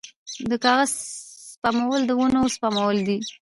د 0.49 0.51
کاغذ 0.63 0.91
سپمول 1.53 2.01
د 2.05 2.11
ونو 2.19 2.41
سپمول 2.55 2.97
دي 3.07 3.17